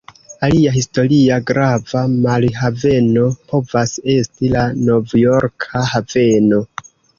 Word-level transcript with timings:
Alia 0.45 0.69
historia 0.77 1.35
grava 1.51 2.01
marhaveno 2.13 3.27
povas 3.53 3.95
esti 4.17 4.53
la 4.57 4.67
Novjorka 4.89 5.87
Haveno. 5.95 6.63